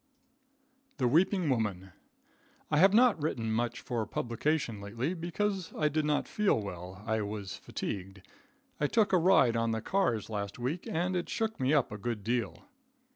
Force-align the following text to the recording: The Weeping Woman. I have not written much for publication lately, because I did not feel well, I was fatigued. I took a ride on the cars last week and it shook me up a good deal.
The 0.97 1.07
Weeping 1.07 1.47
Woman. 1.51 1.91
I 2.71 2.79
have 2.79 2.91
not 2.91 3.21
written 3.21 3.51
much 3.51 3.81
for 3.81 4.03
publication 4.07 4.81
lately, 4.81 5.13
because 5.13 5.71
I 5.77 5.89
did 5.89 6.05
not 6.05 6.27
feel 6.27 6.59
well, 6.59 7.03
I 7.05 7.21
was 7.21 7.55
fatigued. 7.55 8.23
I 8.79 8.87
took 8.87 9.13
a 9.13 9.19
ride 9.19 9.55
on 9.55 9.73
the 9.73 9.79
cars 9.83 10.27
last 10.27 10.57
week 10.57 10.87
and 10.89 11.15
it 11.15 11.29
shook 11.29 11.59
me 11.59 11.71
up 11.71 11.91
a 11.91 11.99
good 11.99 12.23
deal. 12.23 12.67